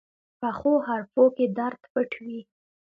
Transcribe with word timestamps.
پخو 0.39 0.73
حرفو 0.87 1.23
کې 1.35 1.45
درد 1.57 1.81
پټ 1.93 2.11
وي 2.23 2.39